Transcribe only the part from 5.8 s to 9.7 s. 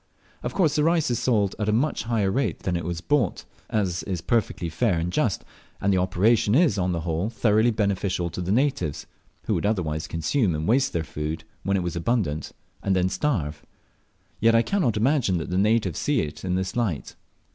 the operation is on the whole thoroughly beneficial to the natives, who would